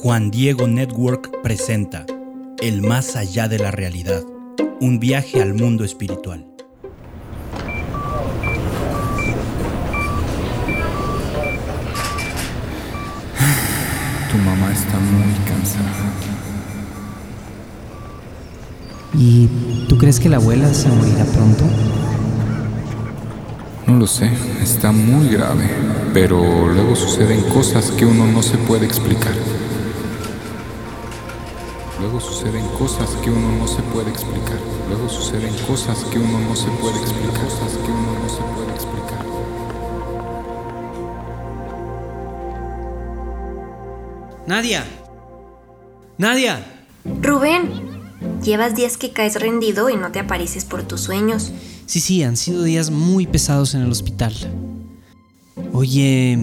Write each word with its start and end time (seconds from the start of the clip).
Juan 0.00 0.30
Diego 0.30 0.68
Network 0.68 1.42
presenta 1.42 2.06
El 2.62 2.82
más 2.82 3.16
allá 3.16 3.48
de 3.48 3.58
la 3.58 3.72
realidad, 3.72 4.22
un 4.80 5.00
viaje 5.00 5.42
al 5.42 5.54
mundo 5.54 5.82
espiritual. 5.82 6.46
Tu 14.30 14.38
mamá 14.38 14.72
está 14.72 15.00
muy 15.00 15.34
cansada. 15.44 16.12
¿Y 19.14 19.48
tú 19.88 19.98
crees 19.98 20.20
que 20.20 20.28
la 20.28 20.36
abuela 20.36 20.72
se 20.72 20.88
morirá 20.90 21.24
pronto? 21.24 21.64
No 23.88 23.98
lo 23.98 24.06
sé, 24.06 24.30
está 24.62 24.92
muy 24.92 25.28
grave, 25.28 25.68
pero 26.14 26.68
luego 26.68 26.94
suceden 26.94 27.42
cosas 27.52 27.90
que 27.90 28.06
uno 28.06 28.28
no 28.28 28.44
se 28.44 28.58
puede 28.58 28.86
explicar. 28.86 29.34
Luego 32.10 32.26
suceden 32.26 32.66
cosas 32.78 33.10
que 33.22 33.30
uno 33.30 33.58
no 33.58 33.68
se 33.68 33.82
puede 33.82 34.08
explicar. 34.08 34.58
Luego 34.88 35.10
suceden 35.10 35.54
cosas 35.66 36.04
que 36.04 36.18
uno 36.18 36.40
no 36.40 36.56
se 36.56 36.70
puede 36.80 36.98
explicar. 36.98 37.44
Cosas 37.44 37.76
que 37.76 37.90
uno 37.90 38.18
no 38.22 38.28
se 38.30 38.40
puede 38.54 38.72
explicar. 38.74 39.26
Nadia. 44.46 44.86
Nadia. 46.16 46.64
Rubén, 47.20 47.68
llevas 48.42 48.74
días 48.74 48.96
que 48.96 49.12
caes 49.12 49.38
rendido 49.38 49.90
y 49.90 49.96
no 49.96 50.10
te 50.10 50.20
apareces 50.20 50.64
por 50.64 50.84
tus 50.84 51.02
sueños. 51.02 51.52
Sí, 51.84 52.00
sí, 52.00 52.22
han 52.22 52.38
sido 52.38 52.62
días 52.62 52.90
muy 52.90 53.26
pesados 53.26 53.74
en 53.74 53.82
el 53.82 53.90
hospital. 53.90 54.32
Oye, 55.74 56.38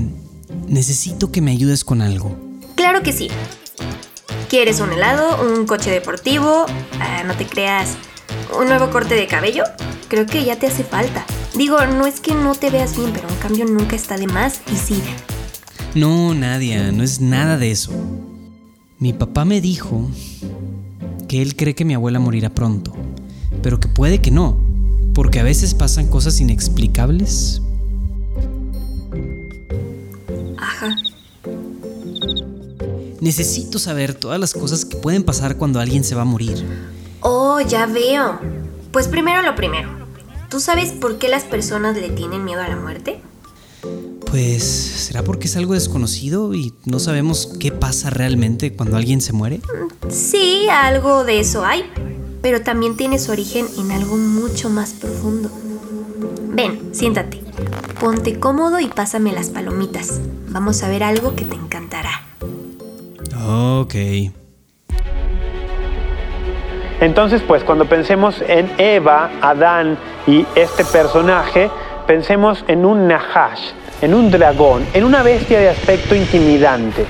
necesito 0.67 1.31
que 1.31 1.41
me 1.41 1.49
ayudes 1.49 1.83
con 1.83 2.03
algo. 2.03 2.37
Claro 2.75 3.01
que 3.01 3.11
sí. 3.11 3.29
¿Quieres 4.55 4.79
un 4.79 4.93
helado, 4.93 5.45
un 5.45 5.65
coche 5.65 5.91
deportivo? 5.91 6.65
Ah, 7.01 7.23
no 7.27 7.35
te 7.35 7.45
creas. 7.45 7.97
¿Un 8.57 8.69
nuevo 8.69 8.89
corte 8.89 9.13
de 9.13 9.27
cabello? 9.27 9.65
Creo 10.07 10.25
que 10.25 10.45
ya 10.45 10.57
te 10.57 10.67
hace 10.67 10.85
falta. 10.85 11.25
Digo, 11.57 11.85
no 11.85 12.05
es 12.05 12.21
que 12.21 12.33
no 12.33 12.55
te 12.55 12.69
veas 12.69 12.95
bien, 12.95 13.11
pero 13.11 13.27
un 13.27 13.35
cambio 13.35 13.65
nunca 13.65 13.97
está 13.97 14.15
de 14.15 14.27
más 14.27 14.61
y 14.71 14.77
sí. 14.77 15.03
No, 15.93 16.33
Nadia, 16.33 16.93
no 16.93 17.03
es 17.03 17.19
nada 17.19 17.57
de 17.57 17.69
eso. 17.69 17.91
Mi 18.97 19.11
papá 19.11 19.43
me 19.43 19.59
dijo 19.59 20.09
que 21.27 21.41
él 21.41 21.57
cree 21.57 21.75
que 21.75 21.83
mi 21.83 21.93
abuela 21.93 22.19
morirá 22.19 22.49
pronto, 22.49 22.93
pero 23.61 23.81
que 23.81 23.89
puede 23.89 24.21
que 24.21 24.31
no, 24.31 24.57
porque 25.13 25.41
a 25.41 25.43
veces 25.43 25.73
pasan 25.73 26.07
cosas 26.07 26.39
inexplicables. 26.39 27.61
Necesito 33.25 33.79
saber 33.79 34.13
todas 34.13 34.39
las 34.39 34.53
cosas 34.53 34.85
que 34.85 34.97
pueden 34.97 35.23
pasar 35.23 35.57
cuando 35.57 35.79
alguien 35.79 36.03
se 36.03 36.13
va 36.13 36.21
a 36.21 36.25
morir. 36.25 36.63
Oh, 37.21 37.59
ya 37.59 37.87
veo. 37.87 38.39
Pues 38.91 39.07
primero 39.07 39.41
lo 39.41 39.55
primero. 39.55 39.89
¿Tú 40.47 40.59
sabes 40.59 40.91
por 40.91 41.17
qué 41.17 41.27
las 41.27 41.43
personas 41.43 41.97
le 41.97 42.09
tienen 42.09 42.45
miedo 42.45 42.61
a 42.61 42.67
la 42.67 42.75
muerte? 42.75 43.19
Pues, 44.29 44.63
¿será 44.63 45.23
porque 45.23 45.47
es 45.47 45.57
algo 45.57 45.73
desconocido 45.73 46.53
y 46.53 46.75
no 46.85 46.99
sabemos 46.99 47.49
qué 47.59 47.71
pasa 47.71 48.11
realmente 48.11 48.73
cuando 48.73 48.95
alguien 48.95 49.21
se 49.21 49.33
muere? 49.33 49.59
Sí, 50.07 50.67
algo 50.69 51.23
de 51.23 51.39
eso 51.39 51.65
hay, 51.65 51.83
pero 52.43 52.61
también 52.61 52.95
tiene 52.95 53.17
su 53.17 53.31
origen 53.31 53.65
en 53.79 53.91
algo 53.91 54.17
mucho 54.17 54.69
más 54.69 54.91
profundo. 54.91 55.49
Ven, 56.49 56.93
siéntate. 56.93 57.41
Ponte 57.99 58.39
cómodo 58.39 58.79
y 58.79 58.87
pásame 58.87 59.33
las 59.33 59.49
palomitas. 59.49 60.19
Vamos 60.49 60.83
a 60.83 60.89
ver 60.89 61.01
algo 61.01 61.35
que 61.35 61.45
te 61.45 61.55
encantará. 61.55 62.24
Ok. 63.47 63.95
Entonces, 67.01 67.43
pues 67.45 67.63
cuando 67.63 67.85
pensemos 67.85 68.41
en 68.47 68.71
Eva, 68.77 69.29
Adán 69.41 69.97
y 70.25 70.45
este 70.55 70.83
personaje, 70.85 71.69
pensemos 72.07 72.63
en 72.67 72.85
un 72.85 73.07
Nahash, 73.07 73.71
en 74.01 74.13
un 74.13 74.31
dragón, 74.31 74.85
en 74.93 75.03
una 75.03 75.21
bestia 75.21 75.59
de 75.59 75.69
aspecto 75.69 76.15
intimidante, 76.15 77.05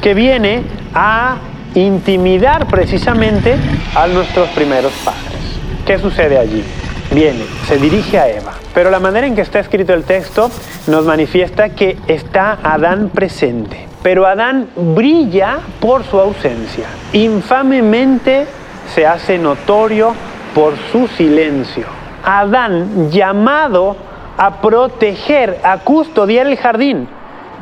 que 0.00 0.14
viene 0.14 0.62
a 0.94 1.38
intimidar 1.74 2.66
precisamente 2.68 3.56
a 3.96 4.06
nuestros 4.06 4.48
primeros 4.50 4.92
padres. 5.04 5.58
¿Qué 5.84 5.98
sucede 5.98 6.38
allí? 6.38 6.62
Viene, 7.10 7.44
se 7.66 7.78
dirige 7.78 8.18
a 8.18 8.28
Eva, 8.28 8.52
pero 8.74 8.90
la 8.90 9.00
manera 9.00 9.26
en 9.26 9.34
que 9.34 9.40
está 9.40 9.58
escrito 9.58 9.94
el 9.94 10.04
texto 10.04 10.50
nos 10.86 11.06
manifiesta 11.06 11.70
que 11.70 11.96
está 12.06 12.58
Adán 12.62 13.08
presente. 13.08 13.87
Pero 14.02 14.26
Adán 14.26 14.68
brilla 14.76 15.58
por 15.80 16.04
su 16.04 16.18
ausencia. 16.18 16.86
Infamemente 17.12 18.46
se 18.94 19.06
hace 19.06 19.38
notorio 19.38 20.14
por 20.54 20.74
su 20.90 21.08
silencio. 21.08 21.86
Adán 22.24 23.10
llamado 23.10 23.96
a 24.36 24.60
proteger, 24.60 25.58
a 25.62 25.78
custodiar 25.78 26.46
el 26.46 26.56
jardín. 26.56 27.08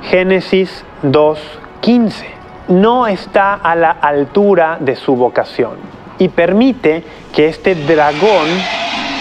Génesis 0.03 0.85
2.15. 1.03 2.25
No 2.69 3.07
está 3.07 3.55
a 3.55 3.75
la 3.75 3.91
altura 3.91 4.77
de 4.81 4.97
su 4.97 5.17
vocación 5.17 5.97
y 6.19 6.29
permite 6.29 7.05
que 7.35 7.49
este 7.49 7.75
dragón, 7.75 8.47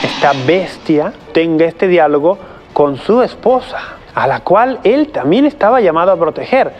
esta 0.04 0.34
bestia, 0.46 1.14
tenga 1.34 1.66
este 1.66 1.88
diálogo 1.88 2.38
con 2.74 2.98
su 2.98 3.22
esposa, 3.22 3.78
a 4.14 4.28
la 4.28 4.42
cual 4.42 4.80
él 4.84 5.10
también 5.10 5.46
estaba 5.46 5.82
llamado 5.82 6.12
a 6.12 6.18
proteger. 6.18 6.74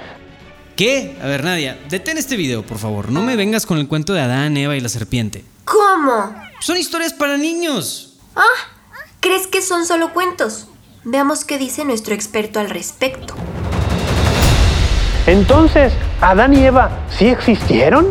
¿Qué? 0.76 1.18
A 1.24 1.28
ver, 1.28 1.46
Nadia, 1.46 1.80
detén 1.90 2.18
este 2.18 2.36
video, 2.36 2.66
por 2.66 2.80
favor. 2.80 3.10
No 3.10 3.22
me 3.22 3.38
vengas 3.38 3.66
con 3.66 3.78
el 3.78 3.88
cuento 3.88 4.14
de 4.14 4.20
Adán, 4.20 4.58
Eva 4.58 4.76
y 4.76 4.82
la 4.82 4.90
serpiente. 4.90 5.46
¿Cómo? 5.64 6.36
Son 6.60 6.76
historias 6.76 7.14
para 7.14 7.38
niños. 7.38 8.18
Ah, 8.36 8.44
¿crees 9.22 9.48
que 9.48 9.62
son 9.62 9.86
solo 9.86 10.12
cuentos? 10.14 10.68
Veamos 11.06 11.46
qué 11.46 11.58
dice 11.58 11.86
nuestro 11.86 12.14
experto 12.14 12.60
al 12.60 12.70
respecto. 12.70 13.36
Entonces, 15.28 15.94
¿Adán 16.20 16.54
y 16.54 16.66
Eva 16.66 17.06
sí 17.18 17.28
existieron? 17.28 18.08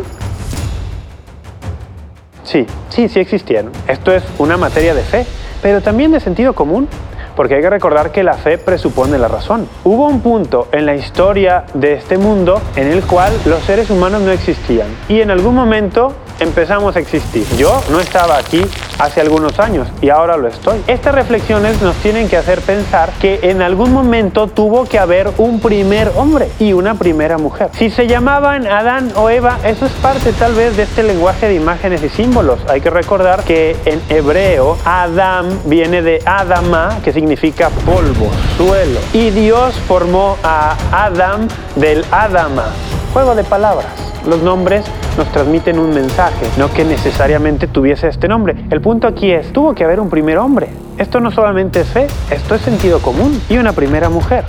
Sí, 2.43 2.65
sí, 2.89 3.07
sí 3.09 3.19
existieron. 3.19 3.71
Esto 3.87 4.11
es 4.11 4.23
una 4.39 4.57
materia 4.57 4.95
de 4.95 5.03
fe, 5.03 5.27
pero 5.61 5.81
también 5.81 6.11
de 6.11 6.19
sentido 6.19 6.53
común, 6.55 6.89
porque 7.35 7.55
hay 7.55 7.61
que 7.61 7.69
recordar 7.69 8.11
que 8.11 8.23
la 8.23 8.33
fe 8.33 8.57
presupone 8.57 9.17
la 9.17 9.27
razón. 9.27 9.67
Hubo 9.83 10.07
un 10.07 10.21
punto 10.21 10.67
en 10.71 10.85
la 10.85 10.95
historia 10.95 11.65
de 11.73 11.93
este 11.93 12.17
mundo 12.17 12.61
en 12.75 12.87
el 12.87 13.03
cual 13.03 13.33
los 13.45 13.63
seres 13.63 13.89
humanos 13.89 14.21
no 14.21 14.31
existían 14.31 14.87
y 15.07 15.21
en 15.21 15.31
algún 15.31 15.55
momento 15.55 16.13
empezamos 16.39 16.95
a 16.95 16.99
existir. 16.99 17.45
Yo 17.57 17.81
no 17.89 17.99
estaba 17.99 18.37
aquí 18.37 18.65
hace 18.99 19.21
algunos 19.21 19.59
años 19.59 19.87
y 20.01 20.09
ahora 20.09 20.37
lo 20.37 20.47
estoy. 20.47 20.81
Estas 20.87 21.15
reflexiones 21.15 21.81
nos 21.81 21.95
tienen 21.97 22.29
que 22.29 22.37
hacer 22.37 22.61
pensar 22.61 23.11
que 23.19 23.39
en 23.43 23.61
algún 23.61 23.93
momento 23.93 24.47
tuvo 24.47 24.85
que 24.85 24.99
haber 24.99 25.31
un 25.37 25.59
primer 25.59 26.11
hombre 26.15 26.49
y 26.59 26.73
una 26.73 26.95
primera 26.95 27.37
mujer. 27.37 27.69
Si 27.73 27.89
se 27.89 28.07
llamaban 28.07 28.67
Adán 28.67 29.11
o 29.15 29.29
Eva, 29.29 29.59
eso 29.63 29.85
es 29.85 29.91
parte 29.93 30.33
tal 30.33 30.53
vez 30.53 30.77
de 30.77 30.83
este 30.83 31.03
lenguaje 31.03 31.47
de 31.47 31.55
imágenes 31.55 32.03
y 32.03 32.09
símbolos. 32.09 32.59
Hay 32.67 32.81
que 32.81 32.89
recordar 32.89 33.43
que 33.43 33.75
en 33.85 34.01
hebreo 34.09 34.77
Adán 34.85 35.59
viene 35.65 36.01
de 36.01 36.21
Adama, 36.25 36.99
que 37.03 37.13
significa 37.13 37.69
polvo, 37.69 38.29
suelo. 38.57 38.99
Y 39.13 39.29
Dios 39.29 39.75
formó 39.87 40.37
a 40.43 40.75
Adán 40.91 41.47
del 41.75 42.05
Adama. 42.11 42.71
Juego 43.15 43.33
de 43.33 43.45
palabras. 43.45 43.87
Los 44.27 44.41
nombres 44.41 44.83
nos 45.17 45.31
transmiten 45.31 45.79
un 45.79 45.91
mensaje, 45.91 46.49
no 46.57 46.69
que 46.73 46.83
necesariamente 46.83 47.65
tuviese 47.65 48.09
este 48.09 48.27
nombre. 48.27 48.65
El 48.69 48.81
punto 48.81 49.07
aquí 49.07 49.31
es, 49.31 49.53
tuvo 49.53 49.73
que 49.73 49.85
haber 49.85 50.01
un 50.01 50.09
primer 50.09 50.37
hombre. 50.37 50.67
Esto 50.97 51.21
no 51.21 51.31
solamente 51.31 51.79
es 51.79 51.87
fe, 51.87 52.07
esto 52.29 52.55
es 52.55 52.61
sentido 52.61 52.99
común 52.99 53.41
y 53.47 53.55
una 53.55 53.71
primera 53.71 54.09
mujer. 54.09 54.43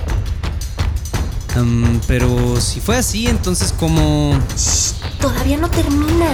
Um, 1.55 2.01
pero 2.09 2.27
si 2.57 2.81
fue 2.81 2.97
así, 2.97 3.27
entonces 3.27 3.71
¿cómo...? 3.71 4.37
Shh, 4.57 4.95
todavía 5.21 5.55
no 5.55 5.69
termina. 5.69 6.25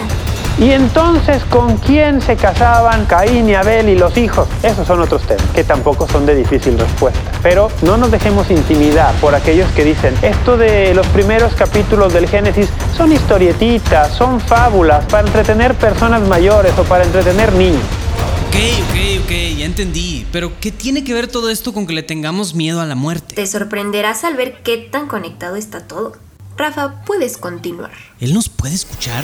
Y 0.59 0.69
entonces, 0.69 1.43
¿con 1.45 1.77
quién 1.77 2.21
se 2.21 2.35
casaban 2.35 3.05
Caín 3.05 3.49
y 3.49 3.55
Abel 3.55 3.89
y 3.89 3.95
los 3.97 4.15
hijos? 4.17 4.47
Esos 4.61 4.85
son 4.85 5.01
otros 5.01 5.23
temas, 5.23 5.45
que 5.53 5.63
tampoco 5.63 6.07
son 6.07 6.27
de 6.27 6.35
difícil 6.35 6.77
respuesta. 6.77 7.19
Pero 7.41 7.71
no 7.81 7.97
nos 7.97 8.11
dejemos 8.11 8.51
intimidar 8.51 9.15
por 9.15 9.33
aquellos 9.33 9.69
que 9.71 9.83
dicen, 9.83 10.15
esto 10.21 10.55
de 10.55 10.93
los 10.93 11.07
primeros 11.07 11.53
capítulos 11.55 12.13
del 12.13 12.27
Génesis 12.27 12.69
son 12.95 13.11
historietitas, 13.11 14.13
son 14.15 14.39
fábulas 14.39 15.03
para 15.05 15.27
entretener 15.27 15.73
personas 15.73 16.21
mayores 16.27 16.77
o 16.77 16.83
para 16.83 17.03
entretener 17.03 17.51
niños. 17.53 17.81
Ok, 18.47 18.55
ok, 18.55 19.23
ok, 19.23 19.31
ya 19.57 19.65
entendí. 19.65 20.27
Pero 20.31 20.51
¿qué 20.59 20.71
tiene 20.71 21.03
que 21.03 21.15
ver 21.15 21.27
todo 21.27 21.49
esto 21.49 21.73
con 21.73 21.87
que 21.87 21.93
le 21.93 22.03
tengamos 22.03 22.53
miedo 22.53 22.79
a 22.79 22.85
la 22.85 22.93
muerte? 22.93 23.33
Te 23.33 23.47
sorprenderás 23.47 24.23
al 24.23 24.35
ver 24.35 24.61
qué 24.61 24.77
tan 24.77 25.07
conectado 25.07 25.55
está 25.55 25.87
todo. 25.87 26.13
Rafa, 26.55 27.03
puedes 27.05 27.39
continuar. 27.39 27.91
¿Él 28.19 28.35
nos 28.35 28.49
puede 28.49 28.75
escuchar? 28.75 29.23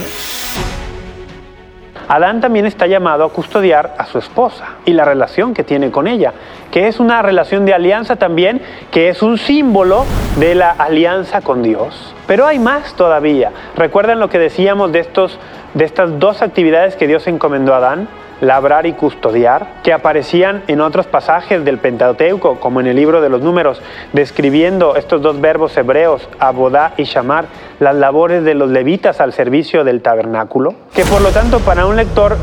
Adán 2.10 2.42
también 2.42 2.66
está 2.66 2.88
llamado 2.88 3.24
a 3.24 3.30
custodiar 3.30 3.94
a 4.00 4.08
su 4.08 4.18
esposa 4.18 4.66
y 4.84 4.94
la 4.94 5.06
relación 5.06 5.54
que 5.54 5.64
tiene 5.64 5.92
con 5.92 6.08
ella, 6.08 6.34
que 6.72 6.88
es 6.88 7.00
una 7.00 7.22
relación 7.22 7.66
de 7.66 7.76
alianza 7.76 8.16
también, 8.16 8.64
que 8.90 9.10
es 9.10 9.22
un 9.22 9.38
símbolo 9.38 10.06
de 10.40 10.56
la 10.56 10.72
alianza 10.72 11.42
con 11.42 11.62
Dios. 11.62 12.16
Pero 12.26 12.48
hay 12.48 12.58
más 12.58 12.96
todavía. 12.96 13.52
¿Recuerdan 13.76 14.20
lo 14.20 14.28
que 14.28 14.40
decíamos 14.40 14.92
de, 14.92 15.02
estos, 15.02 15.38
de 15.76 15.86
estas 15.86 16.18
dos 16.18 16.42
actividades 16.42 16.96
que 16.96 17.06
Dios 17.06 17.28
encomendó 17.28 17.76
a 17.76 17.78
Adán? 17.78 18.08
Labrar 18.42 18.86
y 18.86 18.94
custodiar, 18.94 19.82
que 19.84 19.94
aparecían 19.94 20.64
en 20.68 20.82
otros 20.82 21.08
pasajes 21.08 21.64
del 21.66 21.78
Pentateuco, 21.78 22.60
como 22.60 22.80
en 22.80 22.88
el 22.88 22.96
libro 22.96 23.22
de 23.22 23.30
los 23.30 23.42
números, 23.42 23.82
describiendo 24.14 24.96
estos 24.96 25.22
dos 25.22 25.40
verbos 25.42 25.76
hebreos, 25.78 26.28
abodá 26.40 26.94
y 26.98 27.04
shamar, 27.04 27.46
las 27.80 27.96
labores 27.96 28.44
de 28.44 28.56
los 28.56 28.70
levitas 28.70 29.22
al 29.22 29.34
servicio 29.34 29.84
del 29.84 30.02
tabernáculo, 30.02 30.74
que 30.94 31.04
por 31.06 31.22
lo 31.22 31.30
tanto 31.30 31.60
para 31.60 31.86
un 31.86 31.96
lector 31.96 32.38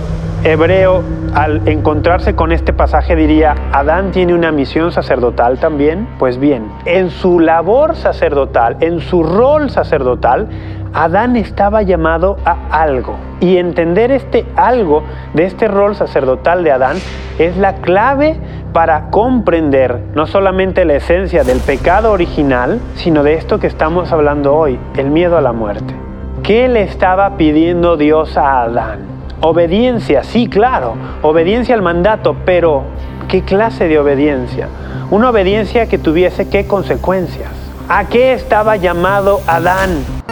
hebreo 0.45 1.03
al 1.35 1.67
encontrarse 1.69 2.35
con 2.35 2.53
este 2.53 2.73
pasaje 2.73 3.17
diría, 3.17 3.55
¿Adán 3.73 4.13
tiene 4.13 4.33
una 4.33 4.53
misión 4.53 4.93
sacerdotal 4.93 5.59
también? 5.59 6.09
Pues 6.19 6.39
bien, 6.39 6.71
en 6.85 7.11
su 7.11 7.41
labor 7.41 7.97
sacerdotal, 7.97 8.77
en 8.81 9.01
su 9.01 9.23
rol 9.23 9.71
sacerdotal, 9.71 10.49
Adán 10.97 11.37
estaba 11.37 11.83
llamado 11.83 12.39
a 12.47 12.57
algo. 12.71 13.17
Y 13.41 13.59
entender 13.59 14.11
este 14.11 14.47
algo 14.57 15.03
de 15.35 15.45
este 15.45 15.69
rol 15.69 15.95
sacerdotal 15.95 16.65
de 16.65 16.73
Adán 16.73 16.97
es 17.39 17.59
la 17.59 17.75
clave 17.75 18.39
para 18.73 19.11
comprender 19.11 20.01
no 20.15 20.27
solamente 20.27 20.87
la 20.87 20.95
esencia 20.95 21.45
del 21.45 21.59
pecado 21.61 22.13
original, 22.13 22.81
sino 22.95 23.23
de 23.23 23.35
esto 23.35 23.61
que 23.61 23.67
estamos 23.67 24.11
hablando 24.11 24.57
hoy, 24.57 24.79
el 24.97 25.11
miedo 25.11 25.37
a 25.37 25.43
la 25.43 25.53
muerte. 25.53 25.95
¿Qué 26.43 26.67
le 26.67 26.81
estaba 26.85 27.37
pidiendo 27.37 27.99
Dios 27.99 28.39
a 28.39 28.63
Adán? 28.63 29.01
Obediencia, 29.43 30.25
sí, 30.25 30.49
claro, 30.49 30.95
obediencia 31.21 31.75
al 31.75 31.83
mandato, 31.83 32.37
pero 32.47 32.85
¿qué 33.29 33.43
clase 33.43 33.87
de 33.87 33.99
obediencia? 33.99 34.69
Una 35.11 35.29
obediencia 35.29 35.91
que 35.91 35.99
tuviese 35.99 36.49
qué 36.49 36.67
consecuencias. 36.67 37.51
¿A 37.87 38.07
qué 38.07 38.33
estaba 38.33 38.77
llamado 38.77 39.41
Adán? 39.47 40.26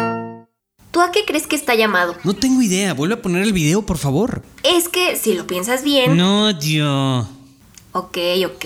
¿Tú 0.94 1.00
a 1.00 1.10
qué 1.10 1.24
crees 1.26 1.48
que 1.48 1.56
está 1.56 1.74
llamado? 1.74 2.14
No 2.22 2.34
tengo 2.34 2.62
idea. 2.62 2.94
Vuelve 2.94 3.14
a 3.14 3.20
poner 3.20 3.42
el 3.42 3.52
video, 3.52 3.82
por 3.82 3.98
favor. 3.98 4.42
Es 4.62 4.88
que 4.88 5.16
si 5.16 5.34
lo 5.34 5.44
piensas 5.44 5.82
bien. 5.82 6.16
No, 6.16 6.52
yo. 6.52 7.26
Ok, 7.90 8.16
ok. 8.46 8.64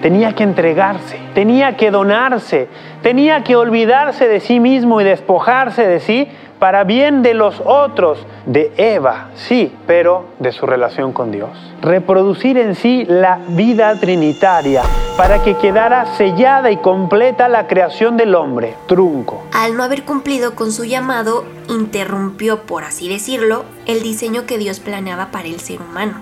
Tenía 0.00 0.34
que 0.34 0.44
entregarse, 0.44 1.20
tenía 1.34 1.76
que 1.76 1.90
donarse, 1.90 2.68
tenía 3.02 3.44
que 3.44 3.54
olvidarse 3.54 4.28
de 4.28 4.40
sí 4.40 4.60
mismo 4.60 4.98
y 5.02 5.04
despojarse 5.04 5.86
de 5.86 6.00
sí 6.00 6.26
para 6.62 6.84
bien 6.84 7.22
de 7.22 7.34
los 7.34 7.60
otros, 7.64 8.24
de 8.46 8.70
Eva, 8.76 9.30
sí, 9.34 9.74
pero 9.84 10.26
de 10.38 10.52
su 10.52 10.64
relación 10.64 11.12
con 11.12 11.32
Dios. 11.32 11.50
Reproducir 11.80 12.56
en 12.56 12.76
sí 12.76 13.04
la 13.04 13.40
vida 13.48 13.98
trinitaria 13.98 14.82
para 15.16 15.42
que 15.42 15.56
quedara 15.56 16.06
sellada 16.14 16.70
y 16.70 16.76
completa 16.76 17.48
la 17.48 17.66
creación 17.66 18.16
del 18.16 18.36
hombre, 18.36 18.76
trunco. 18.86 19.42
Al 19.52 19.76
no 19.76 19.82
haber 19.82 20.04
cumplido 20.04 20.54
con 20.54 20.70
su 20.70 20.84
llamado, 20.84 21.42
interrumpió, 21.68 22.60
por 22.60 22.84
así 22.84 23.08
decirlo, 23.08 23.64
el 23.86 24.00
diseño 24.00 24.46
que 24.46 24.56
Dios 24.56 24.78
planeaba 24.78 25.32
para 25.32 25.48
el 25.48 25.58
ser 25.58 25.80
humano. 25.80 26.20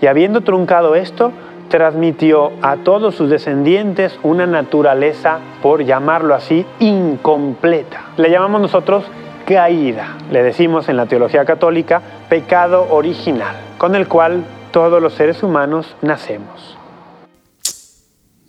Y 0.00 0.08
habiendo 0.08 0.40
truncado 0.40 0.96
esto, 0.96 1.30
transmitió 1.68 2.50
a 2.60 2.78
todos 2.78 3.14
sus 3.14 3.30
descendientes 3.30 4.18
una 4.24 4.46
naturaleza, 4.46 5.38
por 5.62 5.84
llamarlo 5.84 6.34
así, 6.34 6.66
incompleta. 6.80 8.06
Le 8.16 8.30
llamamos 8.30 8.60
nosotros 8.60 9.04
caída. 9.46 10.18
Le 10.30 10.42
decimos 10.42 10.88
en 10.88 10.96
la 10.96 11.06
teología 11.06 11.44
católica 11.44 12.02
pecado 12.28 12.88
original, 12.90 13.56
con 13.78 13.94
el 13.94 14.08
cual 14.08 14.44
todos 14.72 15.00
los 15.00 15.14
seres 15.14 15.42
humanos 15.42 15.86
nacemos. 16.02 16.76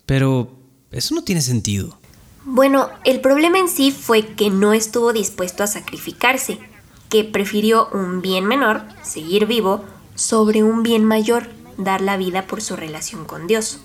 Pero 0.05 0.49
eso 0.91 1.15
no 1.15 1.23
tiene 1.23 1.41
sentido. 1.41 1.97
Bueno, 2.44 2.89
el 3.03 3.21
problema 3.21 3.59
en 3.59 3.67
sí 3.67 3.91
fue 3.91 4.25
que 4.25 4.49
no 4.49 4.73
estuvo 4.73 5.13
dispuesto 5.13 5.63
a 5.63 5.67
sacrificarse, 5.67 6.59
que 7.09 7.23
prefirió 7.23 7.89
un 7.94 8.21
bien 8.21 8.45
menor, 8.45 8.81
seguir 9.03 9.45
vivo, 9.45 9.83
sobre 10.15 10.63
un 10.63 10.81
bien 10.81 11.03
mayor, 11.03 11.47
dar 11.77 12.01
la 12.01 12.17
vida 12.17 12.47
por 12.47 12.61
su 12.61 12.75
relación 12.75 13.25
con 13.25 13.47
Dios. 13.47 13.79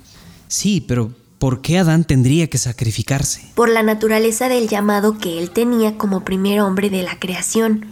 Sí, 0.48 0.80
pero 0.80 1.10
¿Por 1.42 1.60
qué 1.60 1.76
Adán 1.78 2.04
tendría 2.04 2.46
que 2.46 2.56
sacrificarse? 2.56 3.42
Por 3.56 3.68
la 3.68 3.82
naturaleza 3.82 4.48
del 4.48 4.68
llamado 4.68 5.18
que 5.18 5.40
él 5.40 5.50
tenía 5.50 5.98
como 5.98 6.20
primer 6.20 6.60
hombre 6.60 6.88
de 6.88 7.02
la 7.02 7.18
creación. 7.18 7.84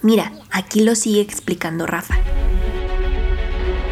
Mira, 0.00 0.32
aquí 0.50 0.80
lo 0.80 0.94
sigue 0.94 1.20
explicando 1.20 1.84
Rafa. 1.84 2.14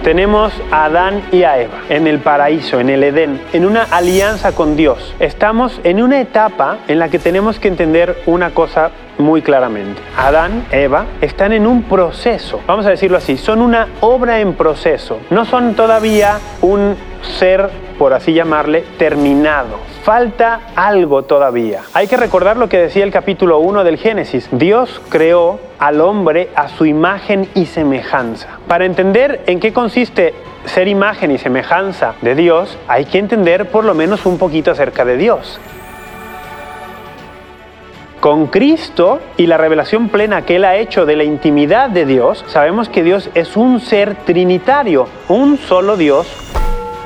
Tenemos 0.02 0.54
a 0.70 0.86
Adán 0.86 1.22
y 1.30 1.42
a 1.42 1.60
Eva 1.60 1.82
en 1.90 2.06
el 2.06 2.20
paraíso, 2.20 2.80
en 2.80 2.88
el 2.88 3.04
Edén, 3.04 3.38
en 3.52 3.66
una 3.66 3.82
alianza 3.82 4.52
con 4.52 4.76
Dios. 4.76 5.14
Estamos 5.20 5.78
en 5.84 6.02
una 6.02 6.18
etapa 6.18 6.78
en 6.88 6.98
la 6.98 7.10
que 7.10 7.18
tenemos 7.18 7.58
que 7.58 7.68
entender 7.68 8.22
una 8.24 8.54
cosa 8.54 8.92
muy 9.18 9.42
claramente. 9.42 10.00
Adán, 10.16 10.66
Eva, 10.72 11.04
están 11.20 11.52
en 11.52 11.66
un 11.66 11.82
proceso, 11.82 12.60
vamos 12.66 12.86
a 12.86 12.90
decirlo 12.90 13.18
así, 13.18 13.36
son 13.36 13.60
una 13.60 13.88
obra 14.00 14.40
en 14.40 14.54
proceso, 14.54 15.20
no 15.30 15.44
son 15.44 15.74
todavía 15.74 16.40
un 16.62 16.96
ser, 17.38 17.70
por 18.02 18.14
así 18.14 18.32
llamarle, 18.32 18.82
terminado. 18.98 19.78
Falta 20.02 20.72
algo 20.74 21.22
todavía. 21.22 21.82
Hay 21.94 22.08
que 22.08 22.16
recordar 22.16 22.56
lo 22.56 22.68
que 22.68 22.78
decía 22.78 23.04
el 23.04 23.12
capítulo 23.12 23.60
1 23.60 23.84
del 23.84 23.96
Génesis. 23.96 24.48
Dios 24.50 25.00
creó 25.08 25.60
al 25.78 26.00
hombre 26.00 26.48
a 26.56 26.66
su 26.66 26.84
imagen 26.84 27.48
y 27.54 27.66
semejanza. 27.66 28.58
Para 28.66 28.86
entender 28.86 29.42
en 29.46 29.60
qué 29.60 29.72
consiste 29.72 30.34
ser 30.64 30.88
imagen 30.88 31.30
y 31.30 31.38
semejanza 31.38 32.14
de 32.22 32.34
Dios, 32.34 32.76
hay 32.88 33.04
que 33.04 33.18
entender 33.18 33.70
por 33.70 33.84
lo 33.84 33.94
menos 33.94 34.26
un 34.26 34.36
poquito 34.36 34.72
acerca 34.72 35.04
de 35.04 35.16
Dios. 35.16 35.60
Con 38.18 38.48
Cristo 38.48 39.20
y 39.36 39.46
la 39.46 39.58
revelación 39.58 40.08
plena 40.08 40.42
que 40.42 40.56
Él 40.56 40.64
ha 40.64 40.74
hecho 40.74 41.06
de 41.06 41.14
la 41.14 41.22
intimidad 41.22 41.88
de 41.88 42.04
Dios, 42.04 42.44
sabemos 42.48 42.88
que 42.88 43.04
Dios 43.04 43.30
es 43.34 43.56
un 43.56 43.78
ser 43.78 44.16
trinitario, 44.24 45.06
un 45.28 45.56
solo 45.56 45.96
Dios, 45.96 46.26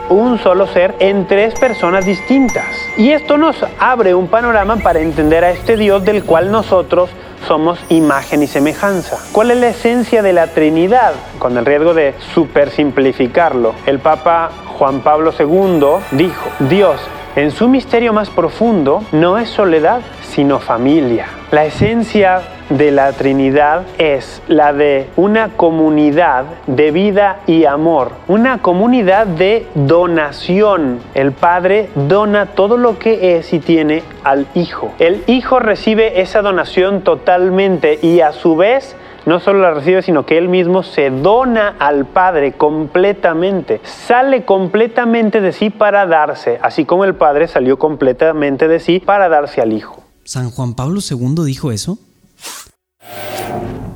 un 0.08 0.38
solo 0.38 0.66
ser 0.66 0.94
en 0.98 1.26
tres 1.26 1.58
personas 1.58 2.04
distintas. 2.04 2.66
Y 2.96 3.10
esto 3.10 3.36
nos 3.36 3.56
abre 3.78 4.14
un 4.14 4.28
panorama 4.28 4.76
para 4.76 5.00
entender 5.00 5.44
a 5.44 5.50
este 5.50 5.76
Dios 5.76 6.04
del 6.04 6.24
cual 6.24 6.50
nosotros 6.50 7.10
somos 7.46 7.78
imagen 7.88 8.42
y 8.42 8.46
semejanza. 8.46 9.18
¿Cuál 9.32 9.50
es 9.52 9.58
la 9.58 9.68
esencia 9.68 10.22
de 10.22 10.32
la 10.32 10.48
Trinidad? 10.48 11.12
Con 11.38 11.56
el 11.56 11.64
riesgo 11.64 11.94
de 11.94 12.14
supersimplificarlo, 12.34 13.74
el 13.86 13.98
Papa 13.98 14.50
Juan 14.78 15.00
Pablo 15.00 15.32
II 15.38 16.16
dijo, 16.16 16.50
Dios 16.68 17.00
en 17.36 17.50
su 17.50 17.68
misterio 17.68 18.14
más 18.14 18.30
profundo 18.30 19.04
no 19.12 19.36
es 19.36 19.50
soledad, 19.50 20.00
sino 20.36 20.60
familia. 20.60 21.28
La 21.50 21.64
esencia 21.64 22.42
de 22.68 22.90
la 22.90 23.12
Trinidad 23.12 23.84
es 23.96 24.42
la 24.48 24.74
de 24.74 25.08
una 25.16 25.56
comunidad 25.56 26.44
de 26.66 26.90
vida 26.90 27.38
y 27.46 27.64
amor, 27.64 28.10
una 28.28 28.58
comunidad 28.60 29.26
de 29.26 29.66
donación. 29.74 31.00
El 31.14 31.32
Padre 31.32 31.88
dona 31.94 32.46
todo 32.46 32.76
lo 32.76 32.98
que 32.98 33.38
es 33.38 33.54
y 33.54 33.60
tiene 33.60 34.02
al 34.24 34.46
Hijo. 34.54 34.92
El 34.98 35.24
Hijo 35.26 35.58
recibe 35.58 36.20
esa 36.20 36.42
donación 36.42 37.00
totalmente 37.00 37.98
y 38.02 38.20
a 38.20 38.32
su 38.32 38.56
vez 38.56 38.94
no 39.24 39.40
solo 39.40 39.60
la 39.60 39.72
recibe, 39.72 40.02
sino 40.02 40.26
que 40.26 40.36
él 40.36 40.50
mismo 40.50 40.82
se 40.82 41.08
dona 41.08 41.76
al 41.78 42.04
Padre 42.04 42.52
completamente, 42.52 43.80
sale 43.84 44.44
completamente 44.44 45.40
de 45.40 45.52
sí 45.52 45.70
para 45.70 46.04
darse, 46.04 46.58
así 46.60 46.84
como 46.84 47.06
el 47.06 47.14
Padre 47.14 47.48
salió 47.48 47.78
completamente 47.78 48.68
de 48.68 48.80
sí 48.80 49.00
para 49.00 49.30
darse 49.30 49.62
al 49.62 49.72
Hijo. 49.72 50.05
¿San 50.26 50.50
Juan 50.50 50.74
Pablo 50.74 51.00
II 51.08 51.44
dijo 51.44 51.70
eso? 51.70 52.00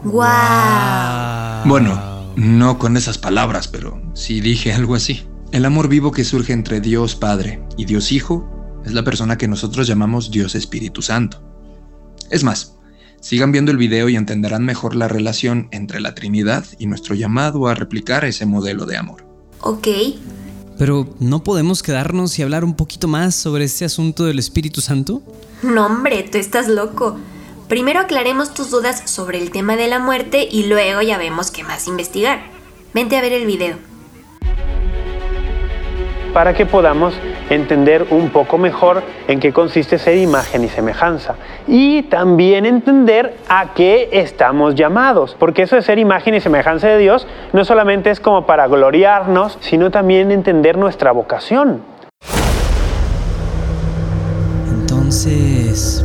¡Guau! 0.04 1.66
Bueno, 1.66 2.32
no 2.36 2.78
con 2.78 2.96
esas 2.96 3.18
palabras, 3.18 3.66
pero 3.66 4.00
sí 4.14 4.40
dije 4.40 4.72
algo 4.72 4.94
así. 4.94 5.26
El 5.50 5.64
amor 5.64 5.88
vivo 5.88 6.12
que 6.12 6.22
surge 6.22 6.52
entre 6.52 6.80
Dios 6.80 7.16
Padre 7.16 7.60
y 7.76 7.84
Dios 7.84 8.12
Hijo 8.12 8.48
es 8.86 8.92
la 8.92 9.02
persona 9.02 9.36
que 9.36 9.48
nosotros 9.48 9.88
llamamos 9.88 10.30
Dios 10.30 10.54
Espíritu 10.54 11.02
Santo. 11.02 11.42
Es 12.30 12.44
más, 12.44 12.76
sigan 13.20 13.50
viendo 13.50 13.72
el 13.72 13.76
video 13.76 14.08
y 14.08 14.14
entenderán 14.14 14.64
mejor 14.64 14.94
la 14.94 15.08
relación 15.08 15.66
entre 15.72 16.00
la 16.00 16.14
Trinidad 16.14 16.64
y 16.78 16.86
nuestro 16.86 17.16
llamado 17.16 17.66
a 17.66 17.74
replicar 17.74 18.24
ese 18.24 18.46
modelo 18.46 18.86
de 18.86 18.96
amor. 18.96 19.26
Ok. 19.62 19.88
Pero 20.80 21.06
¿no 21.18 21.44
podemos 21.44 21.82
quedarnos 21.82 22.38
y 22.38 22.42
hablar 22.42 22.64
un 22.64 22.74
poquito 22.74 23.06
más 23.06 23.34
sobre 23.34 23.64
este 23.64 23.84
asunto 23.84 24.24
del 24.24 24.38
Espíritu 24.38 24.80
Santo? 24.80 25.20
No, 25.62 25.84
hombre, 25.84 26.22
tú 26.22 26.38
estás 26.38 26.68
loco. 26.68 27.18
Primero 27.68 28.00
aclaremos 28.00 28.54
tus 28.54 28.70
dudas 28.70 29.02
sobre 29.04 29.42
el 29.42 29.50
tema 29.50 29.76
de 29.76 29.88
la 29.88 29.98
muerte 29.98 30.48
y 30.50 30.68
luego 30.68 31.02
ya 31.02 31.18
vemos 31.18 31.50
qué 31.50 31.64
más 31.64 31.86
investigar. 31.86 32.40
Vente 32.94 33.18
a 33.18 33.20
ver 33.20 33.34
el 33.34 33.44
video. 33.44 33.76
Para 36.32 36.56
que 36.56 36.64
podamos 36.64 37.12
entender 37.50 38.06
un 38.10 38.30
poco 38.30 38.56
mejor 38.56 39.02
en 39.28 39.40
qué 39.40 39.52
consiste 39.52 39.98
ser 39.98 40.16
imagen 40.16 40.64
y 40.64 40.68
semejanza. 40.68 41.34
Y 41.66 42.04
también 42.04 42.64
entender 42.64 43.36
a 43.48 43.74
qué 43.74 44.08
estamos 44.12 44.74
llamados, 44.76 45.36
porque 45.38 45.62
eso 45.62 45.76
de 45.76 45.82
ser 45.82 45.98
imagen 45.98 46.34
y 46.34 46.40
semejanza 46.40 46.88
de 46.88 46.98
Dios 46.98 47.26
no 47.52 47.64
solamente 47.64 48.10
es 48.10 48.20
como 48.20 48.46
para 48.46 48.66
gloriarnos, 48.68 49.58
sino 49.60 49.90
también 49.90 50.30
entender 50.30 50.78
nuestra 50.78 51.12
vocación. 51.12 51.82
Entonces, 54.70 56.04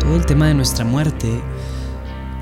todo 0.00 0.16
el 0.16 0.26
tema 0.26 0.48
de 0.48 0.54
nuestra 0.54 0.84
muerte, 0.84 1.40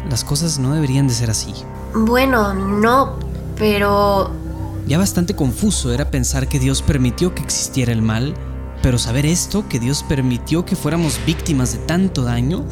las 0.09 0.25
cosas 0.25 0.59
no 0.59 0.75
deberían 0.75 1.07
de 1.07 1.15
ser 1.15 1.31
así. 1.31 1.53
Bueno, 1.95 2.55
no, 2.55 3.19
pero... 3.59 4.44
Ya 4.87 4.99
bastante 4.99 5.35
confuso 5.35 5.93
era 5.93 6.11
pensar 6.11 6.49
que 6.49 6.59
Dios 6.59 6.83
permitió 6.83 7.35
que 7.35 7.43
existiera 7.43 7.93
el 7.93 8.03
mal, 8.03 8.35
pero 8.83 8.99
saber 8.99 9.25
esto, 9.25 9.67
que 9.67 9.81
Dios 9.81 10.05
permitió 10.07 10.67
que 10.67 10.77
fuéramos 10.77 11.19
víctimas 11.25 11.73
de 11.73 11.79
tanto 11.79 12.23
daño, 12.23 12.67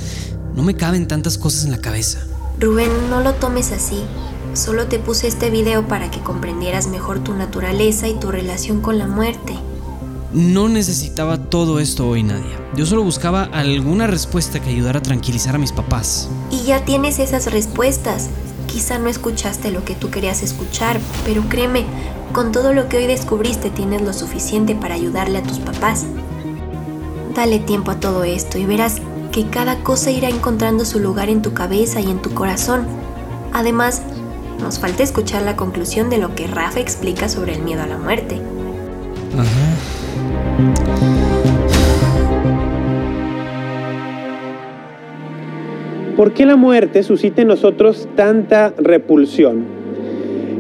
no 0.55 0.63
me 0.63 0.75
caben 0.75 1.09
tantas 1.09 1.39
cosas 1.39 1.65
en 1.65 1.71
la 1.71 1.81
cabeza. 1.81 2.27
Rubén, 2.61 2.91
no 3.09 3.21
lo 3.21 3.33
tomes 3.35 3.73
así. 3.73 4.03
Solo 4.53 4.87
te 4.87 4.99
puse 4.99 5.27
este 5.27 5.49
video 5.49 5.89
para 5.89 6.11
que 6.11 6.21
comprendieras 6.21 6.87
mejor 6.89 7.21
tu 7.25 7.33
naturaleza 7.33 8.09
y 8.09 8.15
tu 8.15 8.31
relación 8.31 8.83
con 8.83 8.99
la 8.99 9.07
muerte. 9.07 9.55
No 10.35 10.69
necesitaba 10.69 11.39
todo 11.49 11.81
esto 11.81 12.09
hoy, 12.09 12.23
Nadia. 12.23 12.59
Yo 12.77 12.85
solo 12.85 13.03
buscaba 13.03 13.45
alguna 13.45 14.07
respuesta 14.07 14.61
que 14.61 14.69
ayudara 14.69 14.99
a 14.99 15.03
tranquilizar 15.03 15.55
a 15.55 15.59
mis 15.59 15.73
papás. 15.73 16.29
Y 16.51 16.65
ya 16.65 16.85
tienes 16.85 17.19
esas 17.19 17.51
respuestas. 17.51 18.29
Quizá 18.73 18.99
no 18.99 19.11
escuchaste 19.11 19.71
lo 19.71 19.85
que 19.85 19.95
tú 19.95 20.11
querías 20.11 20.43
escuchar, 20.43 20.99
pero 21.27 21.43
créeme, 21.51 21.85
con 22.33 22.53
todo 22.53 22.73
lo 22.73 22.89
que 22.89 22.97
hoy 22.97 23.07
descubriste 23.07 23.69
tienes 23.69 24.01
lo 24.01 24.15
suficiente 24.15 24.75
para 24.75 24.95
ayudarle 24.95 25.39
a 25.39 25.43
tus 25.43 25.59
papás. 25.59 26.07
Dale 27.35 27.59
tiempo 27.59 27.91
a 27.91 28.01
todo 28.01 28.25
esto 28.25 28.57
y 28.57 28.65
verás 28.65 29.03
que 29.31 29.47
cada 29.51 29.85
cosa 29.85 30.11
irá 30.11 30.31
encontrando 30.31 30.87
su 30.87 31.01
lugar 31.01 31.29
en 31.29 31.43
tu 31.43 31.53
cabeza 31.53 32.01
y 32.01 32.11
en 32.11 32.23
tu 32.23 32.33
corazón. 32.33 32.87
Además, 33.53 34.01
nos 34.59 34.79
falta 34.79 35.03
escuchar 35.03 35.43
la 35.43 35.55
conclusión 35.55 36.09
de 36.09 36.17
lo 36.17 36.35
que 36.35 36.47
Rafa 36.47 36.81
explica 36.81 37.29
sobre 37.29 37.55
el 37.55 37.63
miedo 37.63 37.83
a 37.83 37.87
la 37.87 37.99
muerte. 37.99 38.41
¿Por 46.23 46.35
qué 46.35 46.47
la 46.47 46.55
muerte 46.55 47.03
suscita 47.03 47.43
en 47.43 47.49
nosotros 47.49 48.07
tanta 48.15 48.73
repulsión? 48.79 49.65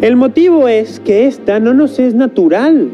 El 0.00 0.16
motivo 0.16 0.66
es 0.66 0.99
que 0.99 1.28
esta 1.28 1.61
no 1.61 1.73
nos 1.73 2.00
es 2.00 2.16
natural. 2.16 2.88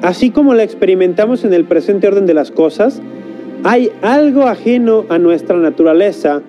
Así 0.00 0.30
como 0.30 0.54
la 0.54 0.62
experimentamos 0.62 1.44
en 1.44 1.52
el 1.52 1.66
presente 1.66 2.08
orden 2.08 2.24
de 2.24 2.32
las 2.32 2.50
cosas, 2.50 3.02
hay 3.64 3.92
algo 4.00 4.44
ajeno 4.44 5.04
a 5.10 5.18
nuestra 5.18 5.58
naturaleza, 5.58 6.40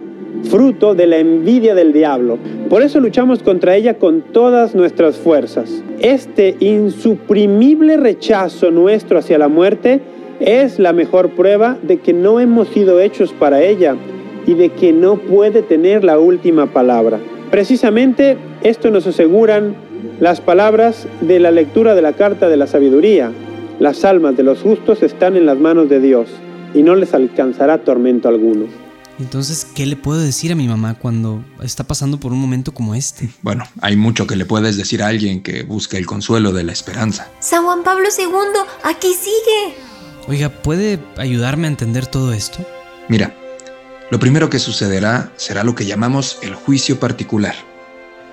fruto 0.50 0.96
de 0.96 1.06
la 1.06 1.18
envidia 1.18 1.76
del 1.76 1.92
diablo. 1.92 2.38
Por 2.70 2.82
eso 2.82 3.02
luchamos 3.02 3.44
contra 3.44 3.76
ella 3.76 3.96
con 3.96 4.22
todas 4.22 4.74
nuestras 4.74 5.18
fuerzas. 5.18 5.84
Este 6.00 6.56
insuprimible 6.62 7.98
rechazo 7.98 8.72
nuestro 8.72 9.20
hacia 9.20 9.38
la 9.38 9.50
muerte 9.50 10.00
es 10.40 10.80
la 10.80 10.94
mejor 10.94 11.32
prueba 11.32 11.78
de 11.84 11.98
que 11.98 12.14
no 12.14 12.40
hemos 12.40 12.70
sido 12.70 13.02
hechos 13.02 13.34
para 13.34 13.62
ella 13.62 13.98
y 14.46 14.54
de 14.54 14.70
que 14.70 14.94
no 14.94 15.18
puede 15.18 15.62
tener 15.62 16.04
la 16.04 16.20
última 16.20 16.68
palabra. 16.68 17.20
Precisamente 17.52 18.38
esto 18.62 18.92
nos 18.92 19.08
aseguran 19.08 19.76
las 20.20 20.42
palabras 20.42 21.08
de 21.22 21.40
la 21.40 21.52
lectura 21.52 21.96
de 21.96 22.02
la 22.02 22.14
carta 22.14 22.50
de 22.50 22.58
la 22.58 22.68
sabiduría. 22.68 23.32
Las 23.80 24.06
almas 24.06 24.38
de 24.38 24.44
los 24.44 24.62
justos 24.62 25.04
están 25.04 25.36
en 25.36 25.46
las 25.46 25.58
manos 25.58 25.90
de 25.90 26.00
Dios 26.00 26.30
y 26.74 26.84
no 26.84 26.96
les 26.96 27.14
alcanzará 27.14 27.80
tormento 27.80 28.28
alguno. 28.28 28.66
Entonces, 29.20 29.64
¿qué 29.64 29.86
le 29.86 29.96
puedo 29.96 30.20
decir 30.20 30.52
a 30.52 30.56
mi 30.56 30.68
mamá 30.68 30.96
cuando 30.96 31.44
está 31.64 31.86
pasando 31.86 32.20
por 32.20 32.34
un 32.34 32.40
momento 32.40 32.74
como 32.74 32.96
este? 32.96 33.30
Bueno, 33.42 33.64
hay 33.82 33.96
mucho 33.96 34.28
que 34.28 34.36
le 34.36 34.46
puedes 34.46 34.76
decir 34.76 35.02
a 35.04 35.08
alguien 35.08 35.42
que 35.42 35.64
busca 35.64 35.98
el 35.98 36.06
consuelo 36.06 36.52
de 36.52 36.64
la 36.64 36.72
esperanza. 36.72 37.30
San 37.40 37.64
Juan 37.64 37.84
Pablo 37.84 38.08
II, 38.18 38.28
aquí 38.84 39.14
sigue. 39.14 39.76
Oiga, 40.28 40.50
¿puede 40.50 41.00
ayudarme 41.18 41.68
a 41.68 41.70
entender 41.70 42.08
todo 42.08 42.34
esto? 42.34 42.66
Mira, 43.08 43.36
lo 44.12 44.20
primero 44.20 44.50
que 44.50 44.60
sucederá 44.60 45.32
será 45.36 45.64
lo 45.64 45.74
que 45.74 45.86
llamamos 45.86 46.38
el 46.44 46.54
juicio 46.54 47.00
particular. 47.00 47.56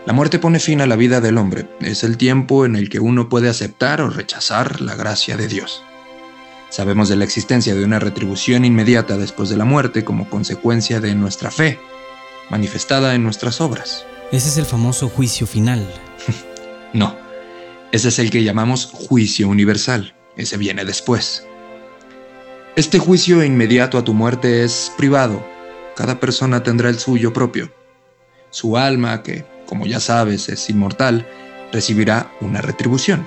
La 0.04 0.12
muerte 0.12 0.38
pone 0.38 0.58
fin 0.58 0.80
a 0.80 0.86
la 0.86 0.96
vida 0.96 1.20
del 1.20 1.38
hombre. 1.38 1.68
Es 1.80 2.02
el 2.04 2.16
tiempo 2.16 2.66
en 2.66 2.76
el 2.76 2.90
que 2.90 3.00
uno 3.00 3.28
puede 3.28 3.48
aceptar 3.48 4.00
o 4.00 4.10
rechazar 4.10 4.80
la 4.80 4.96
gracia 4.96 5.36
de 5.36 5.48
Dios. 5.48 5.82
Sabemos 6.70 7.08
de 7.08 7.16
la 7.16 7.24
existencia 7.24 7.74
de 7.74 7.84
una 7.84 7.98
retribución 7.98 8.64
inmediata 8.64 9.16
después 9.16 9.48
de 9.48 9.56
la 9.56 9.64
muerte 9.64 10.04
como 10.04 10.28
consecuencia 10.28 11.00
de 11.00 11.14
nuestra 11.14 11.50
fe, 11.50 11.78
manifestada 12.50 13.14
en 13.14 13.22
nuestras 13.22 13.60
obras. 13.60 14.04
Ese 14.32 14.48
es 14.48 14.56
el 14.56 14.66
famoso 14.66 15.08
juicio 15.08 15.46
final. 15.46 15.86
no, 16.92 17.16
ese 17.92 18.08
es 18.08 18.18
el 18.18 18.30
que 18.30 18.42
llamamos 18.42 18.86
juicio 18.86 19.48
universal. 19.48 20.14
Ese 20.36 20.56
viene 20.56 20.84
después. 20.84 21.46
Este 22.74 22.98
juicio 22.98 23.44
inmediato 23.44 23.98
a 23.98 24.04
tu 24.04 24.14
muerte 24.14 24.64
es 24.64 24.90
privado. 24.96 25.51
Cada 25.96 26.20
persona 26.20 26.62
tendrá 26.62 26.88
el 26.88 26.98
suyo 26.98 27.32
propio. 27.32 27.72
Su 28.50 28.76
alma, 28.76 29.22
que, 29.22 29.44
como 29.66 29.86
ya 29.86 30.00
sabes, 30.00 30.48
es 30.48 30.68
inmortal, 30.70 31.26
recibirá 31.72 32.30
una 32.40 32.60
retribución. 32.60 33.26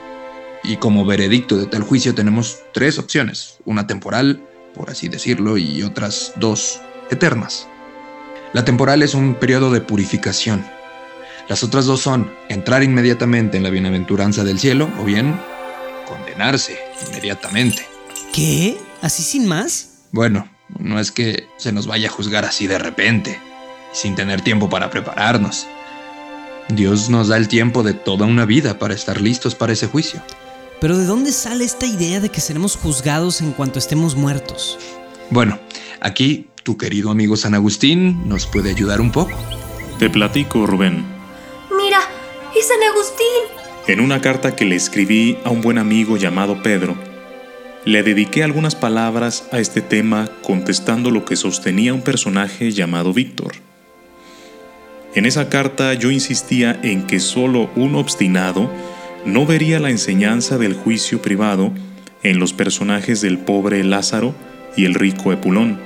Y 0.64 0.78
como 0.78 1.06
veredicto 1.06 1.58
de 1.58 1.68
tal 1.68 1.84
juicio 1.84 2.16
tenemos 2.16 2.60
tres 2.74 2.98
opciones, 2.98 3.60
una 3.66 3.86
temporal, 3.88 4.44
por 4.74 4.90
así 4.90 5.08
decirlo, 5.08 5.58
y 5.58 5.84
otras 5.84 6.34
dos 6.38 6.82
eternas. 7.12 7.68
La 8.54 8.66
temporal 8.66 9.04
es 9.04 9.14
un 9.14 9.36
periodo 9.36 9.72
de 9.72 9.82
purificación. 9.82 10.66
Las 11.48 11.64
otras 11.64 11.86
dos 11.86 12.02
son 12.02 12.32
entrar 12.50 12.82
inmediatamente 12.82 13.58
en 13.58 13.64
la 13.64 13.70
bienaventuranza 13.70 14.44
del 14.44 14.60
cielo 14.60 14.90
o 15.00 15.04
bien 15.04 15.40
condenarse 16.08 16.80
inmediatamente. 17.08 17.86
¿Qué? 18.34 18.78
¿Así 19.02 19.22
sin 19.22 19.46
más? 19.46 20.08
Bueno, 20.12 20.50
no 20.80 21.00
es 21.00 21.12
que 21.12 21.48
se 21.58 21.72
nos 21.72 21.88
vaya 21.88 22.10
a 22.10 22.12
juzgar 22.12 22.46
así 22.46 22.68
de 22.68 22.80
repente, 22.80 23.40
sin 23.94 24.16
tener 24.16 24.42
tiempo 24.42 24.70
para 24.70 24.90
prepararnos. 24.90 25.68
Dios 26.70 27.10
nos 27.10 27.28
da 27.28 27.38
el 27.38 27.48
tiempo 27.48 27.84
de 27.84 27.94
toda 27.94 28.26
una 28.26 28.46
vida 28.46 28.80
para 28.80 28.94
estar 28.94 29.22
listos 29.22 29.56
para 29.56 29.74
ese 29.74 29.88
juicio. 29.88 30.22
Pero 30.82 30.98
¿de 30.98 31.06
dónde 31.06 31.32
sale 31.32 31.64
esta 31.64 31.86
idea 31.86 32.20
de 32.20 32.30
que 32.30 32.42
seremos 32.42 32.76
juzgados 32.76 33.42
en 33.42 33.52
cuanto 33.52 33.80
estemos 33.80 34.16
muertos? 34.16 34.78
Bueno, 35.30 35.60
aquí 36.02 36.48
tu 36.64 36.78
querido 36.78 37.12
amigo 37.12 37.38
San 37.38 37.54
Agustín 37.54 38.28
nos 38.28 38.48
puede 38.48 38.72
ayudar 38.72 39.00
un 39.00 39.12
poco. 39.12 39.38
Te 40.00 40.10
platico, 40.10 40.66
Rubén. 40.66 41.06
Mira, 41.78 42.00
es 42.58 42.68
San 42.68 42.82
Agustín. 42.84 43.66
En 43.88 44.00
una 44.00 44.20
carta 44.20 44.56
que 44.56 44.66
le 44.66 44.76
escribí 44.76 45.38
a 45.46 45.52
un 45.52 45.62
buen 45.62 45.78
amigo 45.78 46.18
llamado 46.18 46.62
Pedro, 46.62 46.98
le 47.86 48.01
dediqué 48.01 48.44
algunas 48.44 48.74
palabras 48.74 49.48
a 49.51 49.60
este 49.60 49.80
tema 49.80 50.27
contestando 50.42 51.12
lo 51.12 51.24
que 51.24 51.36
sostenía 51.36 51.94
un 51.94 52.01
personaje 52.01 52.72
llamado 52.72 53.13
Víctor. 53.13 53.54
En 55.13 55.27
esa 55.27 55.50
carta 55.50 55.94
yo 55.94 56.10
insistía 56.10 56.77
en 56.82 57.06
que 57.06 57.20
solo 57.20 57.70
un 57.75 57.96
obstinado 57.96 58.72
no 59.24 59.46
vería 59.46 59.80
la 59.80 59.92
enseñanza 59.92 60.58
del 60.58 60.74
juicio 60.74 61.22
privado 61.22 61.72
en 62.24 62.39
los 62.39 62.54
personajes 62.54 63.22
del 63.22 63.38
pobre 63.38 63.84
Lázaro 63.84 64.34
y 64.75 64.86
el 64.86 64.96
rico 64.96 65.32
Epulón. 65.32 65.80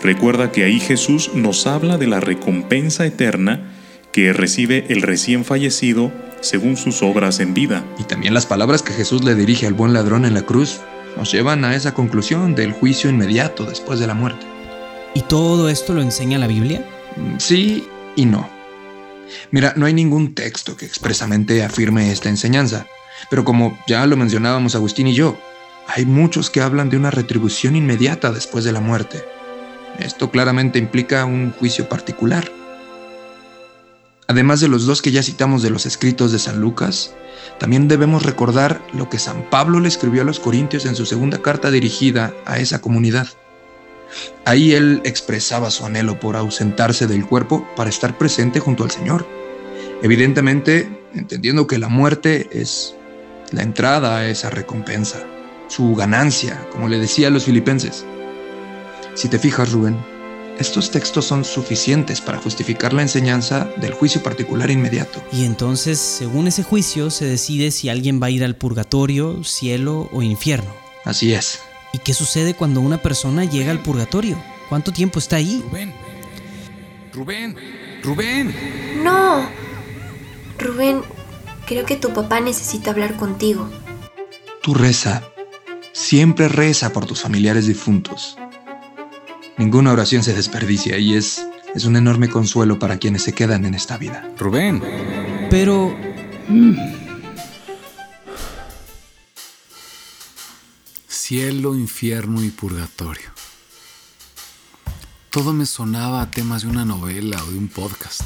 Recuerda 0.00 0.52
que 0.52 0.62
ahí 0.62 0.78
Jesús 0.78 1.32
nos 1.34 1.66
habla 1.66 1.98
de 1.98 2.06
la 2.06 2.20
recompensa 2.20 3.04
eterna 3.04 3.72
que 4.14 4.32
recibe 4.32 4.86
el 4.90 5.02
recién 5.02 5.44
fallecido 5.44 6.12
según 6.40 6.76
sus 6.76 7.02
obras 7.02 7.40
en 7.40 7.52
vida. 7.52 7.84
Y 7.98 8.04
también 8.04 8.32
las 8.32 8.46
palabras 8.46 8.80
que 8.80 8.92
Jesús 8.92 9.24
le 9.24 9.34
dirige 9.34 9.66
al 9.66 9.74
buen 9.74 9.92
ladrón 9.92 10.24
en 10.24 10.34
la 10.34 10.42
cruz 10.42 10.78
nos 11.16 11.32
llevan 11.32 11.64
a 11.64 11.74
esa 11.74 11.94
conclusión 11.94 12.54
del 12.54 12.70
juicio 12.70 13.10
inmediato 13.10 13.64
después 13.64 13.98
de 13.98 14.06
la 14.06 14.14
muerte. 14.14 14.46
¿Y 15.14 15.22
todo 15.22 15.68
esto 15.68 15.94
lo 15.94 16.00
enseña 16.00 16.38
la 16.38 16.46
Biblia? 16.46 16.86
Sí 17.38 17.88
y 18.14 18.26
no. 18.26 18.48
Mira, 19.50 19.72
no 19.74 19.84
hay 19.84 19.94
ningún 19.94 20.36
texto 20.36 20.76
que 20.76 20.86
expresamente 20.86 21.64
afirme 21.64 22.12
esta 22.12 22.28
enseñanza, 22.28 22.86
pero 23.30 23.44
como 23.44 23.76
ya 23.88 24.06
lo 24.06 24.16
mencionábamos 24.16 24.76
Agustín 24.76 25.08
y 25.08 25.14
yo, 25.14 25.36
hay 25.88 26.06
muchos 26.06 26.50
que 26.50 26.60
hablan 26.60 26.88
de 26.88 26.96
una 26.96 27.10
retribución 27.10 27.74
inmediata 27.74 28.30
después 28.30 28.62
de 28.62 28.70
la 28.70 28.80
muerte. 28.80 29.24
Esto 29.98 30.30
claramente 30.30 30.78
implica 30.78 31.24
un 31.24 31.50
juicio 31.50 31.88
particular. 31.88 32.48
Además 34.26 34.60
de 34.60 34.68
los 34.68 34.86
dos 34.86 35.02
que 35.02 35.12
ya 35.12 35.22
citamos 35.22 35.62
de 35.62 35.70
los 35.70 35.86
escritos 35.86 36.32
de 36.32 36.38
San 36.38 36.60
Lucas, 36.60 37.14
también 37.58 37.88
debemos 37.88 38.22
recordar 38.22 38.80
lo 38.94 39.08
que 39.08 39.18
San 39.18 39.48
Pablo 39.50 39.80
le 39.80 39.88
escribió 39.88 40.22
a 40.22 40.24
los 40.24 40.40
Corintios 40.40 40.86
en 40.86 40.96
su 40.96 41.04
segunda 41.04 41.42
carta 41.42 41.70
dirigida 41.70 42.32
a 42.46 42.58
esa 42.58 42.80
comunidad. 42.80 43.28
Ahí 44.44 44.72
él 44.72 45.00
expresaba 45.04 45.70
su 45.70 45.84
anhelo 45.84 46.18
por 46.20 46.36
ausentarse 46.36 47.06
del 47.06 47.26
cuerpo 47.26 47.66
para 47.76 47.90
estar 47.90 48.16
presente 48.16 48.60
junto 48.60 48.84
al 48.84 48.90
Señor. 48.90 49.26
Evidentemente, 50.02 50.88
entendiendo 51.14 51.66
que 51.66 51.78
la 51.78 51.88
muerte 51.88 52.48
es 52.52 52.94
la 53.50 53.62
entrada 53.62 54.18
a 54.18 54.28
esa 54.28 54.50
recompensa. 54.50 55.18
su 55.66 55.94
ganancia, 55.96 56.60
como 56.70 56.88
le 56.88 56.98
decía 56.98 57.28
a 57.28 57.30
los 57.30 57.46
filipenses. 57.46 58.04
Si 59.14 59.28
te 59.28 59.38
fijas, 59.38 59.72
Rubén, 59.72 59.96
estos 60.58 60.90
textos 60.90 61.24
son 61.24 61.44
suficientes 61.44 62.20
para 62.20 62.38
justificar 62.38 62.92
la 62.92 63.02
enseñanza 63.02 63.68
del 63.76 63.92
juicio 63.92 64.22
particular 64.22 64.70
inmediato. 64.70 65.22
Y 65.32 65.44
entonces, 65.44 65.98
según 65.98 66.46
ese 66.46 66.62
juicio, 66.62 67.10
se 67.10 67.24
decide 67.24 67.70
si 67.72 67.88
alguien 67.88 68.20
va 68.22 68.26
a 68.26 68.30
ir 68.30 68.44
al 68.44 68.56
purgatorio, 68.56 69.42
cielo 69.42 70.08
o 70.12 70.22
infierno. 70.22 70.70
Así 71.04 71.34
es. 71.34 71.60
¿Y 71.92 71.98
qué 71.98 72.14
sucede 72.14 72.54
cuando 72.54 72.80
una 72.80 73.02
persona 73.02 73.44
llega 73.44 73.72
al 73.72 73.82
purgatorio? 73.82 74.36
¿Cuánto 74.68 74.92
tiempo 74.92 75.18
está 75.18 75.36
ahí? 75.36 75.62
Rubén. 75.70 75.94
Rubén. 77.12 77.56
Rubén. 78.02 78.54
No. 79.02 79.48
Rubén, 80.58 81.02
creo 81.66 81.84
que 81.84 81.96
tu 81.96 82.12
papá 82.12 82.40
necesita 82.40 82.90
hablar 82.90 83.16
contigo. 83.16 83.68
Tú 84.62 84.74
reza. 84.74 85.22
Siempre 85.92 86.48
reza 86.48 86.92
por 86.92 87.06
tus 87.06 87.20
familiares 87.20 87.66
difuntos. 87.66 88.36
Ninguna 89.56 89.92
oración 89.92 90.24
se 90.24 90.34
desperdicia 90.34 90.98
y 90.98 91.14
es, 91.14 91.46
es 91.74 91.84
un 91.84 91.96
enorme 91.96 92.28
consuelo 92.28 92.78
para 92.78 92.98
quienes 92.98 93.22
se 93.22 93.32
quedan 93.32 93.64
en 93.64 93.74
esta 93.74 93.96
vida. 93.96 94.28
Rubén. 94.36 94.82
Pero... 95.48 95.96
Cielo, 101.08 101.74
infierno 101.74 102.42
y 102.42 102.50
purgatorio. 102.50 103.30
Todo 105.30 105.52
me 105.52 105.66
sonaba 105.66 106.20
a 106.20 106.30
temas 106.30 106.62
de 106.62 106.68
una 106.68 106.84
novela 106.84 107.42
o 107.44 107.50
de 107.50 107.58
un 107.58 107.68
podcast. 107.68 108.22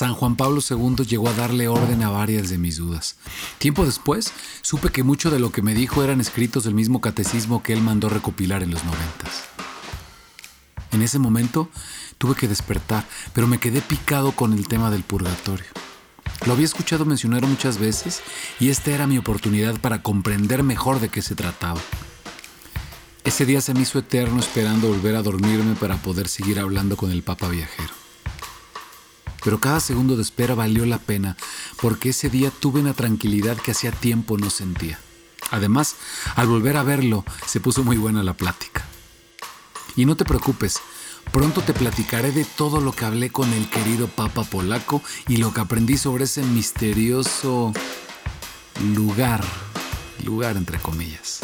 San 0.00 0.14
Juan 0.14 0.34
Pablo 0.34 0.62
II 0.66 1.04
llegó 1.04 1.28
a 1.28 1.34
darle 1.34 1.68
orden 1.68 2.02
a 2.02 2.08
varias 2.08 2.48
de 2.48 2.56
mis 2.56 2.78
dudas. 2.78 3.16
Tiempo 3.58 3.84
después, 3.84 4.32
supe 4.62 4.88
que 4.88 5.02
mucho 5.02 5.30
de 5.30 5.38
lo 5.38 5.52
que 5.52 5.60
me 5.60 5.74
dijo 5.74 6.02
eran 6.02 6.22
escritos 6.22 6.64
del 6.64 6.72
mismo 6.72 7.02
catecismo 7.02 7.62
que 7.62 7.74
él 7.74 7.82
mandó 7.82 8.08
recopilar 8.08 8.62
en 8.62 8.70
los 8.70 8.82
noventas. 8.82 9.44
En 10.92 11.02
ese 11.02 11.18
momento 11.18 11.68
tuve 12.16 12.34
que 12.34 12.48
despertar, 12.48 13.06
pero 13.34 13.46
me 13.46 13.60
quedé 13.60 13.82
picado 13.82 14.32
con 14.32 14.54
el 14.54 14.68
tema 14.68 14.90
del 14.90 15.02
purgatorio. 15.02 15.66
Lo 16.46 16.54
había 16.54 16.64
escuchado 16.64 17.04
mencionar 17.04 17.46
muchas 17.46 17.76
veces 17.76 18.22
y 18.58 18.70
esta 18.70 18.92
era 18.92 19.06
mi 19.06 19.18
oportunidad 19.18 19.78
para 19.82 20.00
comprender 20.00 20.62
mejor 20.62 21.00
de 21.00 21.10
qué 21.10 21.20
se 21.20 21.34
trataba. 21.34 21.82
Ese 23.22 23.44
día 23.44 23.60
se 23.60 23.74
me 23.74 23.82
hizo 23.82 23.98
eterno 23.98 24.40
esperando 24.40 24.88
volver 24.88 25.14
a 25.16 25.22
dormirme 25.22 25.74
para 25.74 25.98
poder 25.98 26.26
seguir 26.26 26.58
hablando 26.58 26.96
con 26.96 27.10
el 27.10 27.22
Papa 27.22 27.50
viajero. 27.50 27.99
Pero 29.44 29.60
cada 29.60 29.80
segundo 29.80 30.16
de 30.16 30.22
espera 30.22 30.54
valió 30.54 30.84
la 30.86 30.98
pena 30.98 31.36
porque 31.80 32.10
ese 32.10 32.28
día 32.28 32.50
tuve 32.50 32.80
una 32.80 32.94
tranquilidad 32.94 33.56
que 33.56 33.70
hacía 33.70 33.92
tiempo 33.92 34.36
no 34.36 34.50
sentía. 34.50 34.98
Además, 35.50 35.96
al 36.36 36.46
volver 36.46 36.76
a 36.76 36.82
verlo, 36.82 37.24
se 37.46 37.60
puso 37.60 37.82
muy 37.82 37.96
buena 37.96 38.22
la 38.22 38.34
plática. 38.34 38.84
Y 39.96 40.04
no 40.04 40.16
te 40.16 40.24
preocupes, 40.24 40.78
pronto 41.32 41.62
te 41.62 41.72
platicaré 41.72 42.32
de 42.32 42.44
todo 42.44 42.80
lo 42.80 42.92
que 42.92 43.04
hablé 43.04 43.30
con 43.30 43.52
el 43.52 43.68
querido 43.68 44.06
Papa 44.08 44.44
polaco 44.44 45.02
y 45.26 45.38
lo 45.38 45.52
que 45.52 45.60
aprendí 45.60 45.96
sobre 45.96 46.24
ese 46.24 46.42
misterioso 46.42 47.72
lugar, 48.94 49.42
lugar 50.24 50.56
entre 50.56 50.78
comillas. 50.78 51.40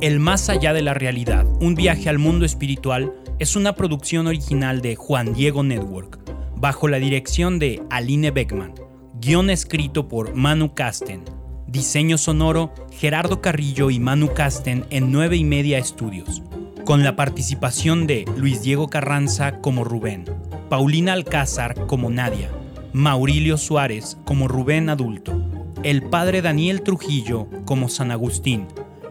El 0.00 0.20
más 0.20 0.48
allá 0.48 0.72
de 0.72 0.82
la 0.82 0.94
realidad, 0.94 1.46
un 1.60 1.74
viaje 1.74 2.08
al 2.08 2.18
mundo 2.18 2.44
espiritual, 2.44 3.12
es 3.38 3.54
una 3.54 3.74
producción 3.74 4.26
original 4.26 4.80
de 4.80 4.96
Juan 4.96 5.32
Diego 5.32 5.62
Network, 5.62 6.18
bajo 6.56 6.88
la 6.88 6.98
dirección 6.98 7.60
de 7.60 7.80
Aline 7.88 8.32
Beckman, 8.32 8.74
guion 9.20 9.48
escrito 9.50 10.08
por 10.08 10.34
Manu 10.34 10.74
Casten, 10.74 11.22
diseño 11.68 12.18
sonoro 12.18 12.74
Gerardo 12.90 13.40
Carrillo 13.40 13.90
y 13.90 14.00
Manu 14.00 14.34
Casten 14.34 14.86
en 14.90 15.12
9 15.12 15.36
y 15.36 15.44
media 15.44 15.78
estudios, 15.78 16.42
con 16.84 17.04
la 17.04 17.14
participación 17.14 18.08
de 18.08 18.24
Luis 18.36 18.62
Diego 18.62 18.88
Carranza 18.88 19.60
como 19.60 19.84
Rubén, 19.84 20.24
Paulina 20.68 21.12
Alcázar 21.12 21.86
como 21.86 22.10
Nadia, 22.10 22.50
Maurilio 22.92 23.56
Suárez 23.56 24.18
como 24.24 24.48
Rubén 24.48 24.88
adulto, 24.88 25.40
el 25.84 26.02
padre 26.02 26.42
Daniel 26.42 26.82
Trujillo 26.82 27.46
como 27.64 27.88
San 27.88 28.10
Agustín, 28.10 28.66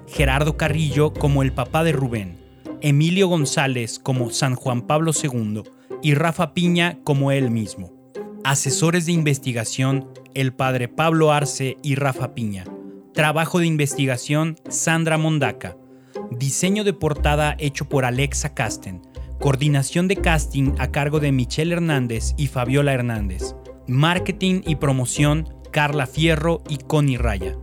Gerardo 0.06 0.58
Carrillo 0.58 1.14
como 1.14 1.44
el 1.44 1.54
papá 1.54 1.86
de 1.86 1.94
Rubén, 1.94 2.37
Emilio 2.82 3.28
González 3.28 4.00
como 4.00 4.30
San 4.30 4.56
Juan 4.56 4.84
Pablo 4.84 5.12
II 5.12 5.63
y 6.04 6.13
Rafa 6.13 6.54
Piña 6.54 7.00
como 7.04 7.32
él 7.32 7.50
mismo. 7.50 7.92
Asesores 8.44 9.06
de 9.06 9.13
investigación, 9.13 10.08
el 10.34 10.54
padre 10.54 10.88
Pablo 10.88 11.32
Arce 11.32 11.78
y 11.82 11.96
Rafa 11.96 12.36
Piña. 12.36 12.66
Trabajo 13.13 13.60
de 13.60 13.66
investigación, 13.66 14.58
Sandra 14.70 15.18
Mondaca. 15.18 15.76
Diseño 16.32 16.84
de 16.84 16.94
portada 16.94 17.56
hecho 17.58 17.86
por 17.86 18.06
Alexa 18.06 18.54
Casten. 18.54 19.02
Coordinación 19.40 20.08
de 20.08 20.18
casting 20.18 20.74
a 20.78 20.92
cargo 20.92 21.20
de 21.20 21.32
Michelle 21.32 21.74
Hernández 21.74 22.36
y 22.38 22.48
Fabiola 22.48 22.94
Hernández. 22.94 23.56
Marketing 23.88 24.62
y 24.66 24.76
promoción, 24.76 25.50
Carla 25.72 26.06
Fierro 26.06 26.62
y 26.70 26.78
Connie 26.78 27.18
Raya. 27.18 27.58